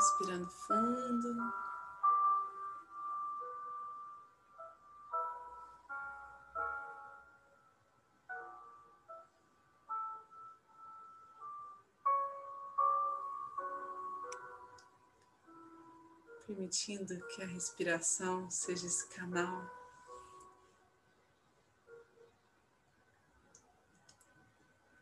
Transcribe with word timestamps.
Respirando 0.00 0.48
fundo. 0.48 1.52
Permitindo 16.46 17.20
que 17.26 17.42
a 17.42 17.46
respiração 17.46 18.50
seja 18.50 18.86
esse 18.86 19.06
canal 19.08 19.70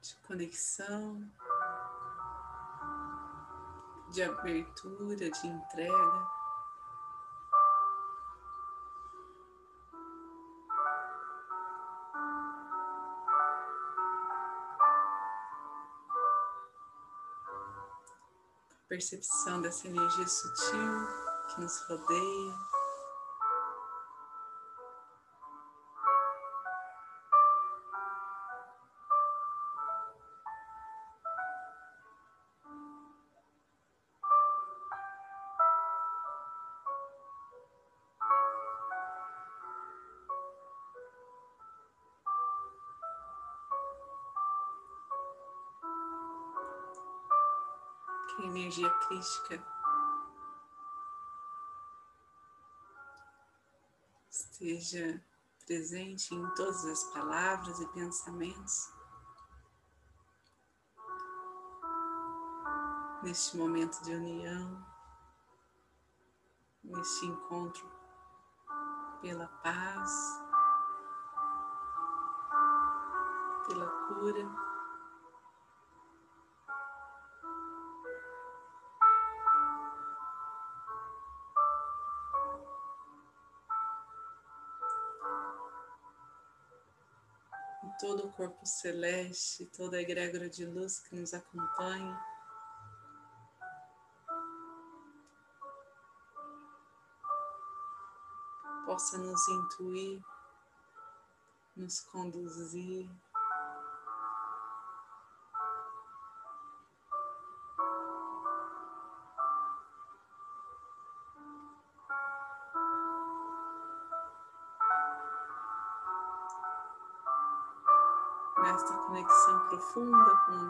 de 0.02 0.16
conexão 0.26 1.30
de 4.10 4.22
abertura, 4.22 5.30
de 5.30 5.46
entrega. 5.46 6.38
Percepção 18.88 19.60
dessa 19.60 19.86
energia 19.86 20.26
sutil 20.26 21.06
que 21.48 21.60
nos 21.60 21.78
rodeia. 21.88 22.77
Crística 49.08 49.64
esteja 54.30 55.24
presente 55.66 56.34
em 56.34 56.46
todas 56.54 56.84
as 56.84 57.04
palavras 57.04 57.80
e 57.80 57.86
pensamentos. 57.88 58.92
Neste 63.22 63.56
momento 63.56 64.00
de 64.04 64.14
união, 64.14 64.86
neste 66.84 67.26
encontro 67.26 67.90
pela 69.20 69.48
paz, 69.62 70.40
pela 73.66 73.86
cura. 74.06 74.67
Todo 87.98 88.26
o 88.26 88.32
corpo 88.32 88.64
celeste, 88.64 89.66
toda 89.66 89.96
a 89.96 90.00
egrégora 90.00 90.48
de 90.48 90.64
luz 90.64 91.00
que 91.00 91.16
nos 91.16 91.34
acompanha. 91.34 92.18
Possa 98.86 99.18
nos 99.18 99.48
intuir, 99.48 100.22
nos 101.76 102.00
conduzir. 102.00 103.10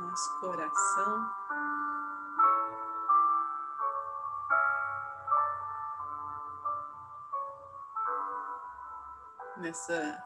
Nosso 0.09 0.41
coração. 0.41 1.31
Nessa 9.59 10.25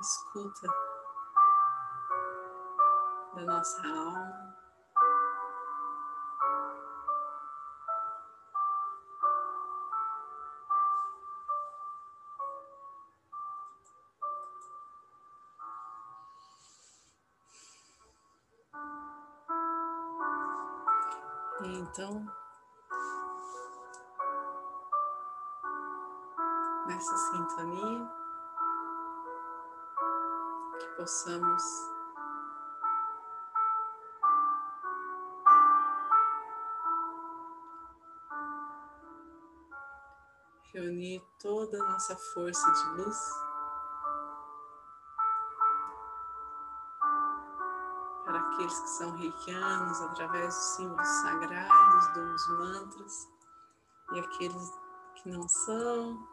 escuta 0.00 0.66
da 3.34 3.44
nossa 3.44 3.86
alma. 3.86 4.45
Possamos 31.06 31.62
reunir 40.74 41.22
toda 41.38 41.80
a 41.80 41.90
nossa 41.92 42.16
força 42.16 42.72
de 42.72 43.02
luz. 43.02 43.16
aqueles 48.28 48.80
que 48.80 48.88
são 48.88 49.16
reikianos 49.16 50.00
através 50.00 50.54
dos 50.54 50.64
símbolos 50.76 51.08
sagrados, 51.08 52.14
dos 52.14 52.48
mantras, 52.48 53.28
e 54.12 54.18
aqueles 54.18 54.72
que 55.14 55.28
não 55.28 55.46
são, 55.46 56.26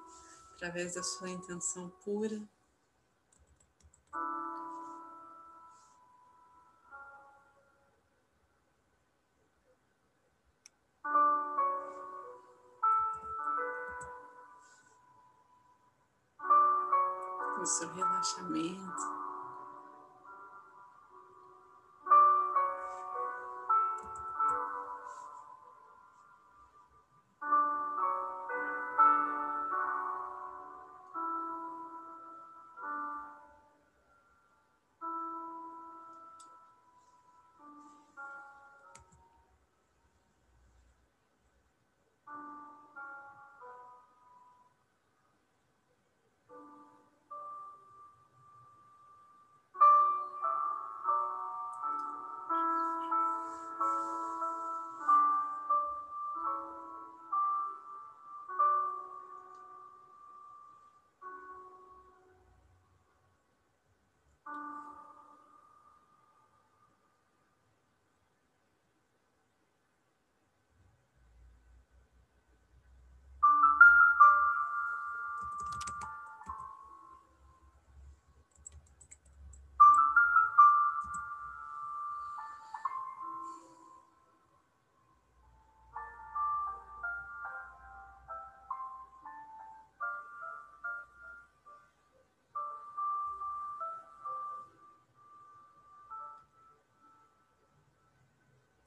através 0.55 0.95
da 0.95 1.03
sua 1.03 1.29
intenção 1.29 1.89
pura. 2.03 2.41
O 17.63 17.65
seu 17.65 17.87
relaxamento. 17.93 19.22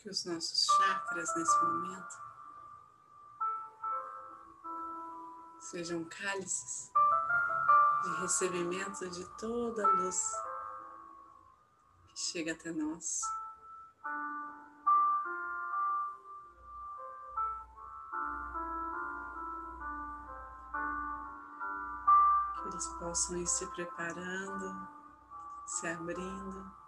Que 0.07 0.11
os 0.11 0.25
nossos 0.25 0.67
chakras 0.67 1.35
nesse 1.35 1.65
momento 1.65 2.17
sejam 5.59 6.05
cálices 6.05 6.93
de 8.05 8.21
recebimento 8.21 9.11
de 9.11 9.25
toda 9.37 9.85
a 9.85 9.91
luz 9.95 10.33
que 12.07 12.21
chega 12.21 12.53
até 12.53 12.71
nós. 12.71 13.21
Que 22.55 22.69
eles 22.69 22.87
possam 23.01 23.39
ir 23.39 23.47
se 23.49 23.67
preparando, 23.67 24.89
se 25.67 25.89
abrindo. 25.89 26.86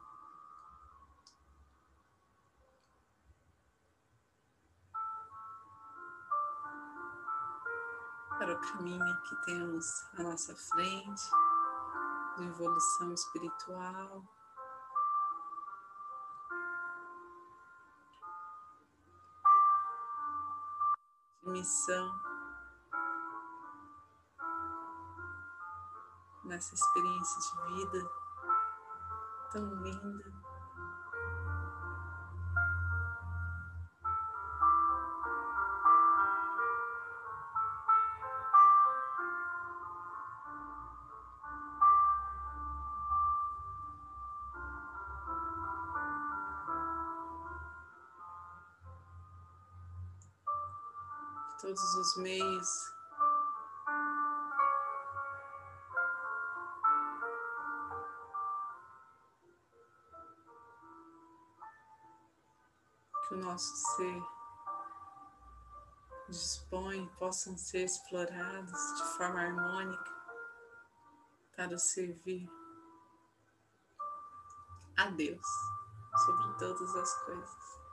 Para 8.49 8.55
o 8.55 8.61
caminho 8.61 9.23
que 9.25 9.37
temos 9.45 10.07
à 10.19 10.23
nossa 10.23 10.57
frente, 10.57 11.31
de 12.39 12.45
evolução 12.47 13.13
espiritual. 13.13 14.25
Missão 21.45 22.21
nessa 26.45 26.75
experiência 26.75 27.41
de 27.41 27.75
vida 27.75 28.11
tão 29.53 29.75
linda. 29.83 30.48
Todos 51.61 51.95
os 51.95 52.17
meios. 52.17 52.95
Que 63.27 63.35
o 63.35 63.39
nosso 63.39 63.77
ser 63.97 64.23
dispõe 66.29 67.07
possam 67.19 67.57
ser 67.57 67.85
explorados 67.85 68.95
de 68.97 69.05
forma 69.17 69.41
harmônica 69.41 70.19
para 71.57 71.77
servir 71.79 72.49
a 74.97 75.07
Deus 75.11 75.47
sobre 76.25 76.59
todas 76.59 76.97
as 76.97 77.15
coisas. 77.25 77.88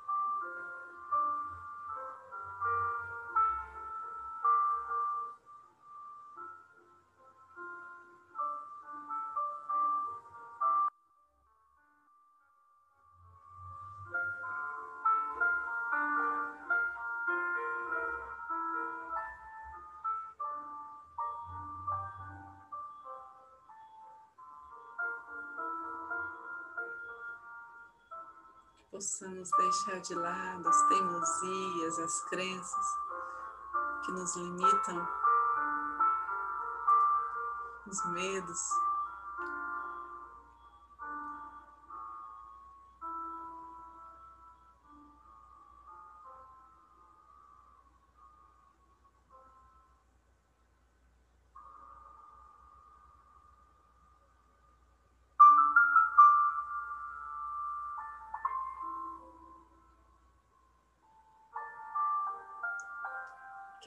Possamos 28.96 29.50
deixar 29.58 30.00
de 30.00 30.16
lado 30.16 30.70
as 30.70 30.88
teimosias, 30.88 32.00
as 32.00 32.22
crenças 32.30 32.86
que 34.06 34.12
nos 34.14 34.34
limitam, 34.38 35.08
os 37.88 38.06
medos. 38.14 38.85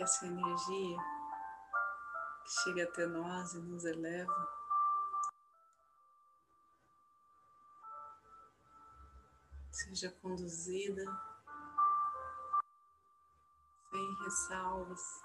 Essa 0.08 0.26
energia 0.26 0.96
que 2.42 2.50
chega 2.62 2.84
até 2.84 3.06
nós 3.06 3.52
e 3.52 3.58
nos 3.58 3.84
eleva. 3.84 4.58
Seja 9.70 10.10
conduzida 10.22 11.04
sem 13.90 14.14
ressalvas, 14.24 15.22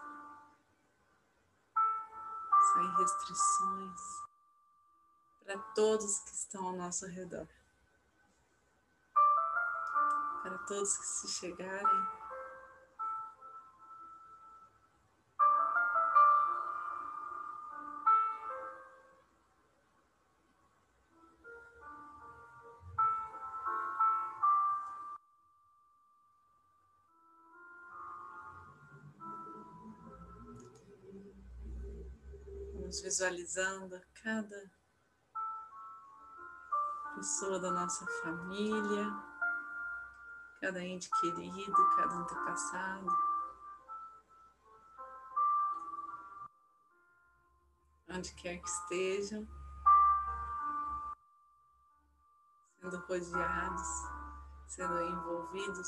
sem 2.74 2.96
restrições 2.98 4.02
para 5.46 5.60
todos 5.76 6.20
que 6.20 6.36
estão 6.36 6.68
ao 6.68 6.76
nosso 6.76 7.08
redor, 7.08 7.48
para 10.42 10.58
todos 10.68 10.98
que 10.98 11.06
se 11.06 11.28
chegarem 11.30 12.23
visualizando 33.14 34.02
cada 34.24 34.72
pessoa 37.14 37.60
da 37.60 37.70
nossa 37.70 38.04
família, 38.24 39.06
cada 40.60 40.84
ente 40.84 41.12
querido, 41.22 41.96
cada 41.96 42.16
antepassado. 42.16 43.08
Onde 48.10 48.34
quer 48.34 48.58
que 48.60 48.68
estejam, 48.68 49.48
sendo 52.80 52.98
rodeados, 52.98 53.88
sendo 54.70 55.00
envolvidos 55.02 55.88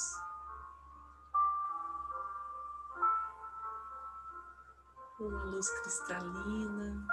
uma 5.27 5.43
luz 5.45 5.69
cristalina. 5.81 7.07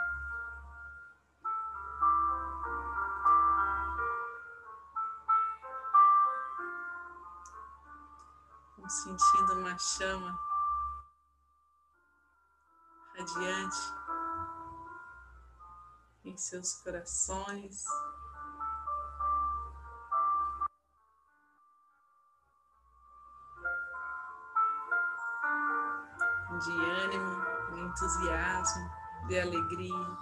Sentindo 8.88 9.54
uma 9.54 9.78
chama 9.78 10.38
radiante 13.16 13.94
em 16.24 16.36
seus 16.36 16.74
corações. 16.82 17.84
De 26.60 26.70
ânimo 26.70 27.41
entusiasmo, 27.92 28.90
de 29.28 29.40
alegria. 29.40 30.18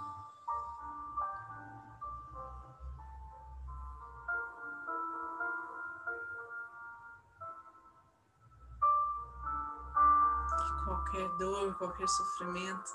Que 10.57 10.83
qualquer 10.85 11.29
dor, 11.37 11.75
qualquer 11.75 12.09
sofrimento 12.09 12.91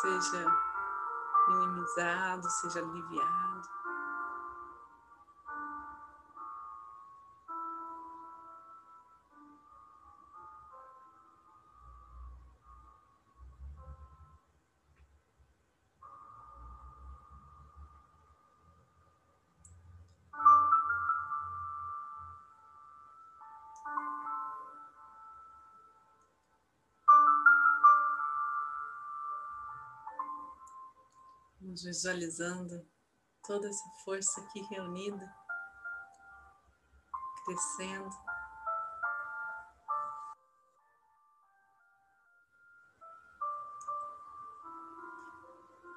seja 0.00 0.46
minimizado, 1.48 2.48
seja 2.50 2.80
aliviado. 2.80 3.77
Vamos 31.68 31.82
visualizando 31.82 32.82
toda 33.46 33.68
essa 33.68 33.90
força 34.02 34.40
aqui 34.40 34.62
reunida, 34.70 35.30
crescendo. 37.44 38.08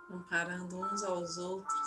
Comparando 0.09 0.77
uns 0.77 1.03
aos 1.03 1.37
outros. 1.37 1.80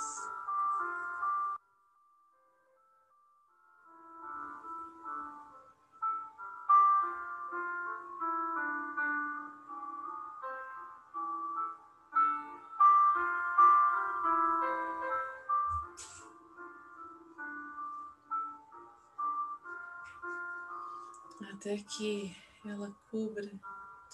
Até 21.64 21.78
que 21.78 22.36
ela 22.62 22.94
cubra 23.10 23.50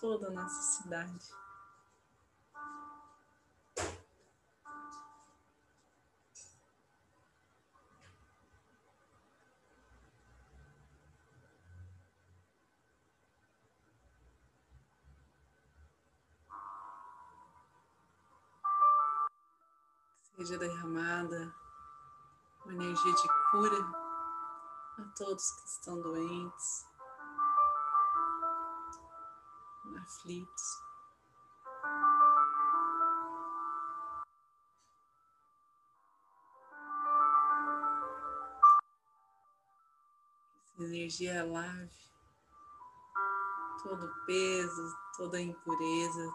toda 0.01 0.29
a 0.29 0.31
nossa 0.31 0.83
cidade. 0.83 1.19
Seja 20.37 20.57
derramada 20.57 21.53
uma 22.65 22.75
energia 22.75 23.13
de 23.13 23.29
cura 23.51 23.77
a 24.99 25.03
todos 25.17 25.51
que 25.51 25.69
estão 25.69 26.01
doentes, 26.01 26.90
aflitos. 30.11 30.83
Energia 40.79 41.45
lave 41.45 41.91
todo 43.83 44.13
peso, 44.27 44.97
toda 45.17 45.41
impureza. 45.41 46.35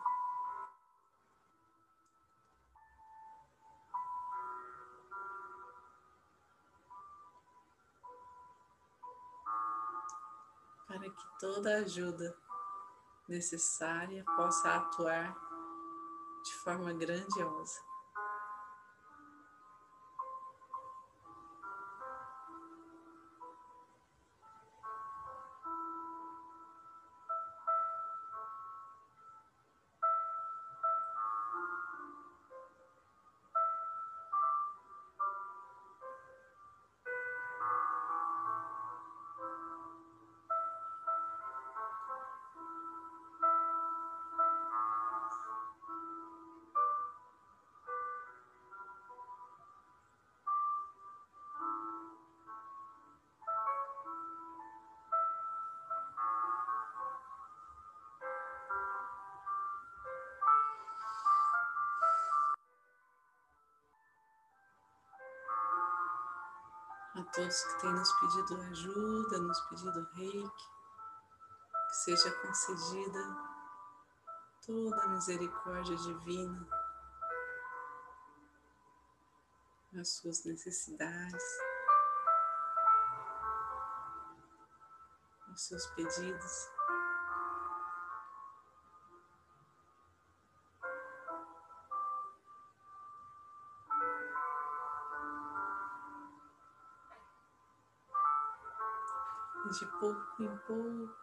Para 10.87 11.09
que 11.09 11.39
toda 11.39 11.77
ajuda 11.79 12.44
necessária 13.27 14.23
possa 14.23 14.75
atuar 14.75 15.35
de 16.43 16.53
forma 16.53 16.93
grandiosa. 16.93 17.94
Todos 67.25 67.63
que 67.63 67.81
têm 67.81 67.93
nos 67.93 68.11
pedido 68.13 68.61
ajuda, 68.61 69.37
nos 69.39 69.61
pedido 69.61 70.07
reiki, 70.13 70.69
que 71.87 71.95
seja 72.03 72.31
concedida 72.41 73.37
toda 74.65 75.03
a 75.03 75.07
misericórdia 75.09 75.95
divina 75.95 76.67
nas 79.91 80.09
suas 80.09 80.43
necessidades, 80.43 81.43
aos 85.47 85.61
seus 85.61 85.87
pedidos. 85.87 86.74
De 99.79 99.85
pouco 99.99 100.43
em 100.43 100.57
pouco. 100.59 101.13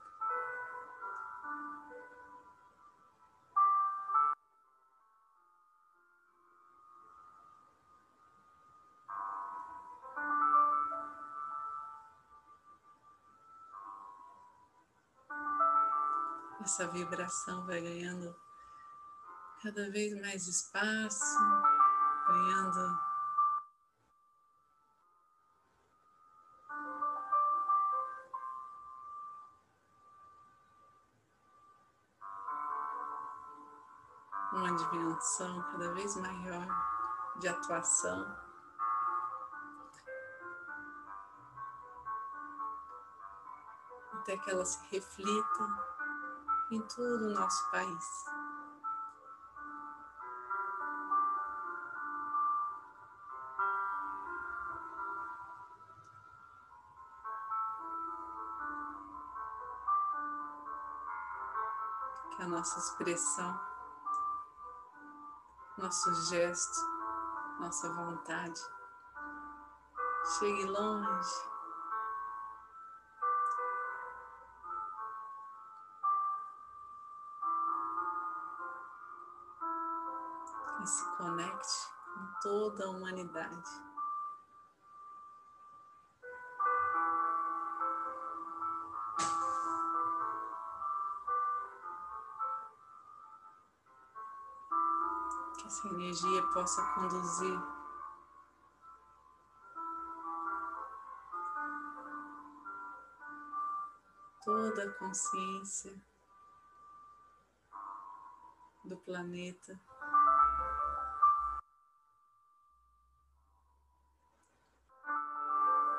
Essa 16.63 16.87
vibração 16.89 17.67
vai 17.67 17.81
ganhando 17.81 18.37
cada 19.63 19.91
vez 19.91 20.21
mais 20.21 20.47
espaço, 20.47 21.39
ganhando 22.27 23.12
uma 34.73 34.77
dimensão 34.77 35.63
cada 35.71 35.93
vez 35.93 36.17
maior 36.17 36.67
de 37.39 37.49
atuação. 37.49 38.37
Até 44.15 44.37
que 44.39 44.51
ela 44.51 44.65
se 44.65 44.79
reflita 44.91 45.69
em 46.71 46.81
todo 46.83 47.27
o 47.27 47.35
nosso 47.35 47.71
país. 47.71 48.25
Que 62.37 62.43
a 62.43 62.47
nossa 62.47 62.79
expressão 62.79 63.72
nosso 65.83 66.15
gesto, 66.31 66.81
nossa 67.59 67.93
vontade. 67.93 68.61
Chegue 70.39 70.65
longe. 70.67 71.53
E 80.81 80.87
se 80.87 81.05
conecte 81.17 81.89
com 82.15 82.41
toda 82.43 82.87
a 82.87 82.91
humanidade. 82.91 83.71
essa 95.73 95.89
energia 95.89 96.43
possa 96.49 96.83
conduzir 96.95 97.59
toda 104.45 104.85
a 104.85 104.93
consciência 104.99 105.95
do 108.85 108.99
planeta. 108.99 109.81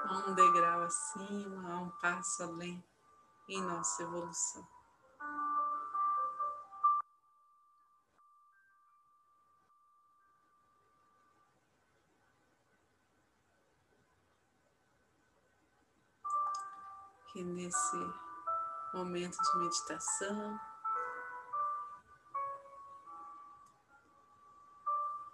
A 0.05 0.23
um 0.27 0.35
degrau 0.35 0.83
acima, 0.83 1.73
a 1.73 1.79
um 1.79 1.89
passo 1.99 2.43
além 2.43 2.83
em 3.49 3.59
nossa 3.63 4.03
evolução. 4.03 4.82
Que 17.33 17.43
nesse 17.43 17.97
momento 18.93 19.35
de 19.35 19.57
meditação 19.57 20.59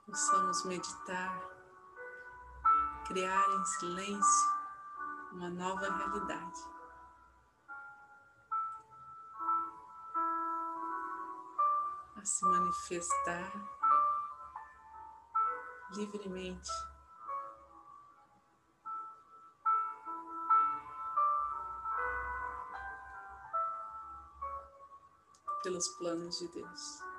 possamos 0.05 0.63
meditar, 0.63 1.41
criar 3.05 3.45
em 3.49 3.65
silêncio 3.65 4.49
uma 5.33 5.49
nova 5.49 5.91
realidade. 5.91 6.61
A 12.15 12.23
se 12.23 12.45
manifestar 12.45 13.51
livremente. 15.91 16.71
Pelos 25.61 25.89
planos 25.89 26.39
de 26.39 26.47
Deus. 26.47 27.09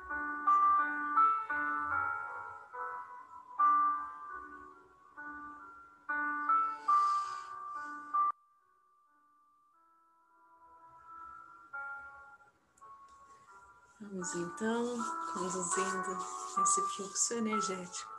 Vamos 14.00 14.34
então 14.34 14.96
conduzindo 15.34 16.26
esse 16.62 16.80
fluxo 16.96 17.34
energético 17.34 18.10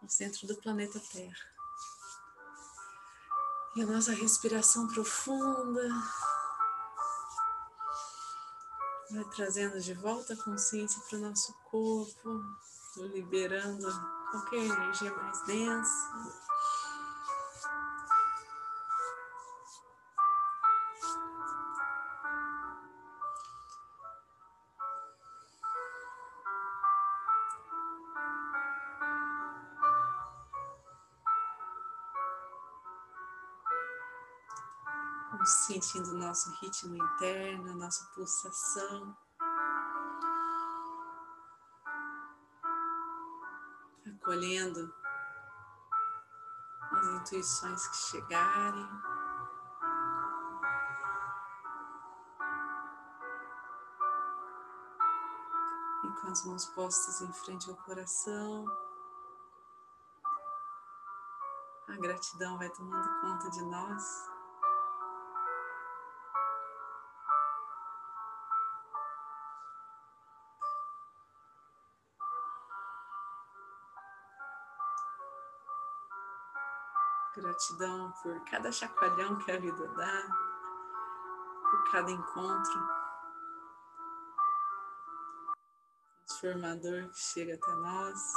ao 0.00 0.08
centro 0.08 0.46
do 0.46 0.54
planeta 0.56 1.00
Terra. 1.12 1.50
E 3.74 3.82
a 3.82 3.86
nossa 3.86 4.12
respiração 4.12 4.86
profunda 4.86 5.88
vai 9.10 9.24
trazendo 9.24 9.80
de 9.80 9.94
volta 9.94 10.34
a 10.34 10.36
consciência 10.36 11.00
para 11.08 11.18
o 11.18 11.22
nosso 11.22 11.52
corpo, 11.70 12.44
liberando 13.12 13.86
qualquer 14.30 14.64
energia 14.64 15.12
mais 15.14 15.46
densa. 15.46 16.49
Nosso 36.30 36.48
ritmo 36.60 36.94
interno, 36.94 37.72
a 37.72 37.74
nossa 37.74 38.08
pulsação. 38.14 39.16
Acolhendo 44.06 44.94
as 46.92 47.06
intuições 47.08 47.84
que 47.88 47.96
chegarem. 47.96 48.88
E 56.04 56.20
com 56.20 56.28
as 56.28 56.46
mãos 56.46 56.66
postas 56.66 57.22
em 57.22 57.32
frente 57.32 57.68
ao 57.68 57.76
coração. 57.78 58.66
A 61.88 61.96
gratidão 61.96 62.56
vai 62.56 62.70
tomando 62.70 63.20
conta 63.20 63.50
de 63.50 63.62
nós. 63.64 64.39
Gratidão 77.60 78.10
por 78.22 78.40
cada 78.46 78.72
chacoalhão 78.72 79.36
que 79.36 79.52
a 79.52 79.60
vida 79.60 79.86
dá, 79.88 80.22
por 81.70 81.92
cada 81.92 82.10
encontro 82.10 82.88
transformador 86.26 87.10
que 87.10 87.18
chega 87.18 87.56
até 87.56 87.74
nós. 87.74 88.32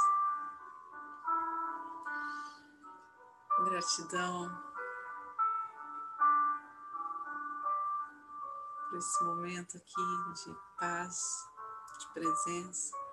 Gratidão 3.64 4.62
por 8.90 8.98
esse 8.98 9.24
momento 9.24 9.78
aqui 9.78 10.44
de 10.44 10.54
paz, 10.78 11.48
de 11.98 12.08
presença. 12.12 13.03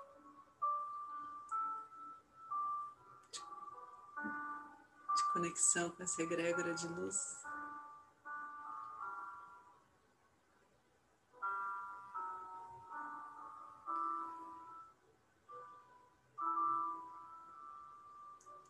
Conexão 5.32 5.90
com 5.90 6.02
essa 6.02 6.22
egrégora 6.22 6.74
de 6.74 6.86
luz. 6.86 7.16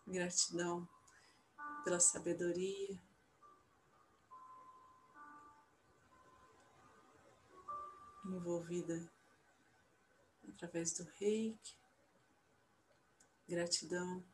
Gratidão 0.07 0.88
pela 1.83 1.98
sabedoria. 1.98 3.03
Envolvida 8.25 9.11
através 10.48 10.92
do 10.92 11.05
reiki. 11.18 11.77
Gratidão 13.48 14.25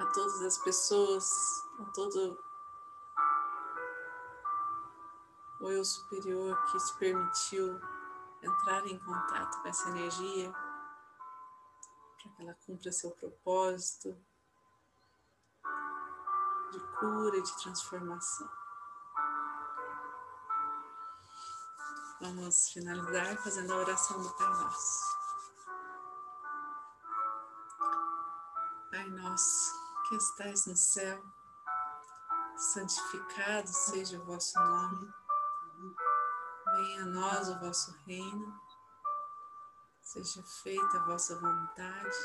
a 0.00 0.06
todas 0.06 0.40
as 0.40 0.56
pessoas, 0.58 1.62
a 1.78 1.84
todo 1.92 2.42
o 5.60 5.68
eu 5.68 5.84
superior 5.84 6.56
que 6.70 6.80
se 6.80 6.96
permitiu 6.96 7.78
entrar 8.42 8.86
em 8.86 8.98
contato 8.98 9.60
com 9.60 9.68
essa 9.68 9.90
energia 9.90 10.50
para 10.50 12.32
que 12.32 12.42
ela 12.42 12.54
cumpra 12.66 12.90
seu 12.90 13.10
propósito 13.10 14.16
de 16.72 16.80
cura 16.98 17.36
e 17.36 17.42
de 17.42 17.62
transformação. 17.62 18.48
Vamos 22.22 22.70
finalizar 22.70 23.36
fazendo 23.42 23.72
a 23.72 23.76
oração 23.76 24.22
do 24.22 24.30
Pai 24.30 24.48
Nosso. 24.48 25.18
Pai 28.90 29.10
Nosso 29.10 29.79
que 30.10 30.16
estais 30.16 30.66
no 30.66 30.74
céu, 30.74 31.24
santificado 32.56 33.68
seja 33.68 34.18
o 34.18 34.24
vosso 34.24 34.58
nome. 34.58 35.08
Venha 36.74 37.02
a 37.04 37.06
nós 37.06 37.48
o 37.48 37.60
vosso 37.60 37.96
reino. 38.04 38.60
Seja 40.02 40.42
feita 40.64 40.98
a 40.98 41.06
vossa 41.06 41.38
vontade, 41.38 42.16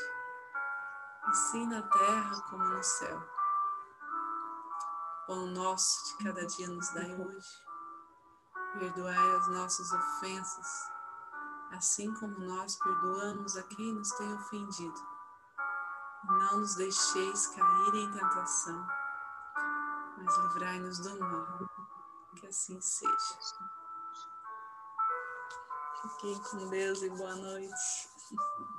assim 1.26 1.64
na 1.68 1.80
terra 1.82 2.40
como 2.50 2.64
no 2.64 2.82
céu. 2.82 3.22
Pão 5.28 5.46
nosso 5.46 6.06
de 6.06 6.24
cada 6.24 6.44
dia 6.44 6.68
nos 6.68 6.88
dai 6.92 7.14
hoje. 7.14 7.64
Perdoai 8.80 9.36
as 9.36 9.46
nossas 9.46 9.92
ofensas, 9.92 10.90
assim 11.70 12.12
como 12.14 12.36
nós 12.40 12.74
perdoamos 12.74 13.56
a 13.56 13.62
quem 13.62 13.94
nos 13.94 14.10
tem 14.10 14.34
ofendido 14.34 15.15
não 16.28 16.60
nos 16.60 16.74
deixeis 16.74 17.46
cair 17.48 17.94
em 17.94 18.12
tentação, 18.12 18.86
mas 20.18 20.36
livrai-nos 20.38 20.98
do 20.98 21.18
mal. 21.20 21.70
Que 22.36 22.46
assim 22.46 22.80
seja. 22.80 23.14
Fiquem 26.02 26.38
com 26.42 26.68
Deus 26.68 27.02
e 27.02 27.10
boa 27.10 27.34
noite. 27.34 28.08